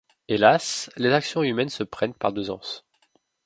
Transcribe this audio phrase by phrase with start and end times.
[0.27, 0.89] Hélas!
[0.97, 2.83] les actions humaines se prennent par deux anses.